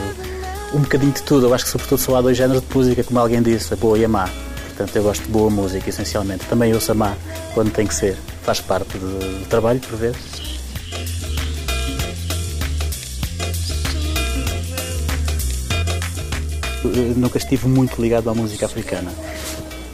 um 0.74 0.80
bocadinho 0.80 1.12
de 1.12 1.22
tudo. 1.22 1.46
Eu 1.46 1.54
acho 1.54 1.64
que 1.64 1.70
sobretudo 1.70 1.98
só 1.98 2.16
há 2.16 2.22
dois 2.22 2.36
géneros 2.36 2.62
de 2.66 2.74
música, 2.74 3.04
como 3.04 3.18
alguém 3.18 3.42
disse, 3.42 3.72
a 3.72 3.76
boa 3.76 3.98
e 3.98 4.04
a 4.04 4.08
má. 4.08 4.28
Portanto, 4.68 4.94
eu 4.96 5.02
gosto 5.02 5.22
de 5.22 5.30
boa 5.30 5.50
música, 5.50 5.88
essencialmente. 5.88 6.44
Também 6.46 6.72
ouço 6.72 6.92
a 6.92 6.94
má, 6.94 7.16
quando 7.54 7.72
tem 7.72 7.86
que 7.86 7.94
ser. 7.94 8.16
Faz 8.42 8.60
parte 8.60 8.96
do, 8.96 9.40
do 9.40 9.46
trabalho, 9.46 9.80
por 9.80 9.96
vezes. 9.96 10.48
nunca 17.16 17.38
estive 17.38 17.68
muito 17.68 18.00
ligado 18.00 18.30
à 18.30 18.34
música 18.34 18.66
africana. 18.66 19.10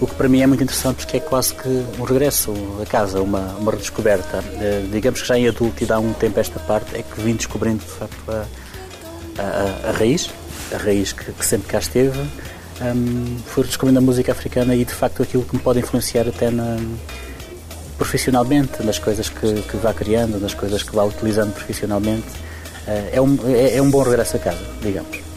O 0.05 0.07
que 0.07 0.17
para 0.17 0.29
mim 0.29 0.43
é 0.43 0.47
muito 0.47 0.63
interessante 0.63 0.97
porque 0.97 1.17
é 1.17 1.21
quase 1.21 1.55
que 1.55 1.67
um 1.67 2.03
regresso 2.03 2.53
a 2.83 2.85
casa, 2.85 3.23
uma, 3.23 3.57
uma 3.59 3.73
redescoberta. 3.73 4.41
Uh, 4.41 4.87
digamos 4.93 5.23
que 5.23 5.27
já 5.27 5.39
em 5.39 5.49
adulto 5.49 5.83
e 5.83 5.87
dá 5.87 5.99
um 5.99 6.13
tempo 6.13 6.39
esta 6.39 6.61
parte 6.61 6.95
é 6.95 7.03
que 7.03 7.23
vim 7.23 7.35
descobrindo 7.35 7.83
de 7.83 7.91
facto 7.91 8.31
a, 8.31 8.45
a, 9.39 9.89
a 9.89 9.93
raiz, 9.93 10.29
a 10.75 10.77
raiz 10.77 11.15
que, 11.15 11.33
que, 11.33 11.47
sempre 11.47 11.69
cá 11.69 11.79
esteve. 11.79 12.21
Um, 12.83 13.39
fui 13.47 13.65
descobrindo 13.65 13.99
a 13.99 14.03
música 14.03 14.33
africana 14.33 14.77
e 14.77 14.85
de 14.85 14.93
facto 14.93 15.23
aquilo 15.23 15.43
que 15.43 15.57
me 15.57 15.63
pode 15.63 15.79
influenciar 15.79 16.29
até 16.29 16.51
na, 16.51 16.77
profissionalmente, 17.97 18.83
nas 18.83 18.99
coisas 18.99 19.31
que, 19.31 19.63
que 19.63 19.77
vá 19.79 19.95
criando, 19.95 20.39
nas 20.39 20.53
coisas 20.53 20.83
que 20.83 20.95
vá 20.95 21.05
utilizando 21.05 21.55
profissionalmente. 21.55 22.29
Uh, 22.87 23.09
é, 23.11 23.21
um, 23.23 23.39
é, 23.47 23.77
é 23.77 23.81
um 23.81 23.91
bom 23.91 24.03
regresso 24.03 24.37
a 24.37 24.41
casa, 24.41 24.67
digamos. 24.83 25.34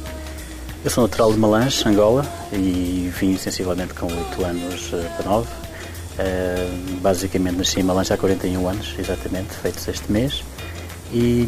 Eu 0.88 0.92
sou 0.92 1.04
natural 1.04 1.34
de 1.34 1.38
Malange, 1.38 1.84
Angola, 1.86 2.26
e 2.54 3.12
vim 3.20 3.38
sensivelmente 3.38 3.94
com 3.94 4.06
8 4.06 4.46
anos 4.46 4.94
uh, 4.94 5.04
para 5.18 5.30
9. 5.30 5.46
Uh, 5.46 5.52
eh, 6.18 6.70
basicamente 7.02 7.58
nasci 7.58 7.82
em 7.82 7.84
Malange 7.84 8.14
há 8.14 8.18
41 8.18 8.70
anos, 8.70 8.96
exatamente, 8.98 9.54
feitos 9.56 9.86
este 9.86 10.10
mês. 10.10 10.46
E 11.12 11.46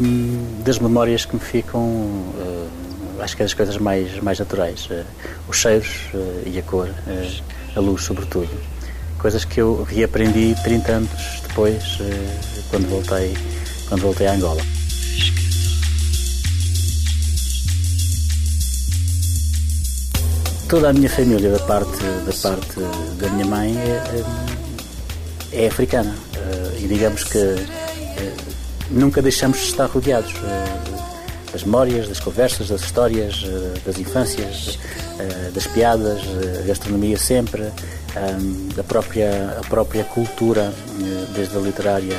das 0.62 0.78
memórias 0.78 1.24
que 1.24 1.36
me 1.36 1.40
ficam, 1.40 1.80
uh, 1.80 2.68
acho 3.20 3.34
que 3.34 3.40
é 3.40 3.46
das 3.46 3.54
coisas 3.54 3.78
mais, 3.78 4.20
mais 4.20 4.38
naturais. 4.38 4.86
os 5.48 5.56
cheiros 5.56 6.10
e 6.44 6.58
a 6.58 6.62
cor, 6.62 6.90
a 7.74 7.80
luz, 7.80 8.02
sobretudo. 8.02 8.50
Coisas 9.16 9.46
que 9.46 9.58
eu 9.62 9.84
reaprendi 9.84 10.54
30 10.62 10.92
anos 10.92 11.40
depois, 11.48 11.96
quando, 12.68 12.90
voltei, 12.90 13.34
quando 13.88 14.02
voltei 14.02 14.26
a 14.26 14.34
Angola. 14.34 14.79
Toda 20.70 20.90
a 20.90 20.92
minha 20.92 21.10
família 21.10 21.50
da 21.50 21.58
parte 21.58 21.98
da 22.24 22.32
parte 22.32 22.78
da 23.18 23.28
minha 23.30 23.44
mãe 23.44 23.76
é, 23.76 24.22
é, 25.52 25.64
é 25.64 25.66
africana 25.66 26.14
eh, 26.36 26.78
e 26.84 26.86
digamos 26.86 27.24
que 27.24 27.38
eh, 27.38 28.32
nunca 28.88 29.20
deixamos 29.20 29.58
de 29.58 29.64
estar 29.64 29.86
rodeados 29.86 30.32
eh, 30.32 31.50
das 31.52 31.64
memórias, 31.64 32.08
das 32.08 32.20
conversas, 32.20 32.68
das 32.68 32.82
histórias, 32.82 33.44
das 33.84 33.98
infâncias, 33.98 34.78
das 35.52 35.66
piadas, 35.66 36.20
a 36.62 36.64
gastronomia 36.64 37.18
sempre, 37.18 37.64
a 38.78 38.82
própria 38.84 39.58
a 39.58 39.66
própria 39.66 40.04
cultura, 40.04 40.72
desde 41.34 41.56
a 41.56 41.60
literária 41.60 42.16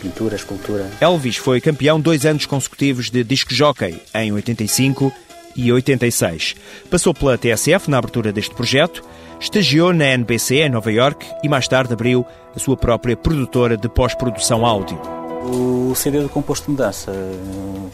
pintura, 0.00 0.36
escultura. 0.36 0.90
Elvis 0.98 1.36
foi 1.36 1.60
campeão 1.60 2.00
dois 2.00 2.24
anos 2.24 2.46
consecutivos 2.46 3.10
de 3.10 3.22
disco 3.22 3.52
jockey, 3.52 4.00
em 4.14 4.32
85 4.32 5.12
e 5.56 5.72
86. 5.72 6.54
Passou 6.90 7.14
pela 7.14 7.38
TSF 7.38 7.90
na 7.90 7.98
abertura 7.98 8.32
deste 8.32 8.54
projeto, 8.54 9.02
estagiou 9.40 9.92
na 9.92 10.06
NBC 10.06 10.56
em 10.56 10.70
Nova 10.70 10.90
York 10.90 11.26
e 11.42 11.48
mais 11.48 11.68
tarde 11.68 11.92
abriu 11.92 12.26
a 12.54 12.58
sua 12.58 12.76
própria 12.76 13.16
produtora 13.16 13.76
de 13.76 13.88
pós-produção 13.88 14.64
áudio. 14.64 15.00
O 15.44 15.94
CD 15.94 16.20
do 16.20 16.28
Composto 16.28 16.66
de 16.66 16.70
Mudança, 16.72 17.12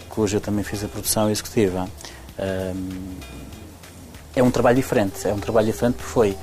cujo 0.09 0.37
eu 0.37 0.41
também 0.41 0.63
fiz 0.63 0.85
a 0.85 0.89
produção 0.89 1.31
executiva, 1.31 1.89
é 4.35 4.43
um 4.43 4.51
trabalho 4.51 4.77
diferente. 4.77 5.27
É 5.27 5.33
um 5.33 5.39
trabalho 5.39 5.67
diferente 5.67 5.95
porque 5.95 6.11
foi, 6.11 6.37